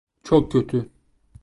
[0.23, 0.89] Çok kötü.